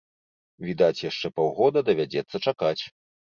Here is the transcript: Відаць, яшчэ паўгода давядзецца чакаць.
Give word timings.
Відаць, 0.69 1.03
яшчэ 1.09 1.27
паўгода 1.37 1.79
давядзецца 1.91 2.41
чакаць. 2.47 2.81